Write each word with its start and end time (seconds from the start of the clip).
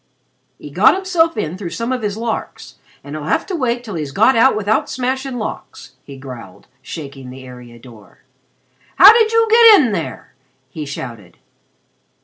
"He 0.57 0.71
got 0.71 0.95
himself 0.95 1.37
in 1.37 1.59
through 1.59 1.69
some 1.69 1.91
of 1.91 2.01
his 2.01 2.17
larks, 2.17 2.79
and 3.03 3.15
he'll 3.15 3.25
have 3.25 3.45
to 3.45 3.55
wait 3.55 3.83
till 3.83 3.93
he's 3.93 4.11
got 4.11 4.35
out 4.35 4.55
without 4.55 4.89
smashing 4.89 5.37
locks," 5.37 5.93
he 6.03 6.17
growled, 6.17 6.65
shaking 6.81 7.29
the 7.29 7.43
area 7.43 7.77
door. 7.77 8.23
"How 8.95 9.13
did 9.13 9.31
you 9.31 9.47
get 9.51 9.79
in 9.79 9.91
there?" 9.91 10.33
he 10.71 10.87
shouted. 10.87 11.37